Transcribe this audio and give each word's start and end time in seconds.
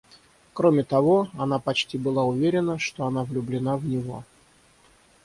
Кроме 0.53 0.83
того, 0.83 1.29
она 1.37 1.59
почти 1.59 1.95
была 1.95 2.23
уверена, 2.25 2.79
что 2.79 3.05
она 3.05 3.23
влюблена 3.23 3.77
в 3.77 3.85
него. 3.85 4.23